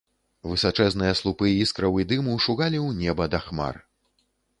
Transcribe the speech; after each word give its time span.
Высачэзныя 0.51 1.17
слупы 1.19 1.51
іскраў 1.63 1.99
і 2.03 2.05
дыму 2.13 2.33
шугалі 2.45 2.79
ў 2.87 3.01
неба 3.03 3.29
да 3.35 3.39
хмар. 3.45 3.75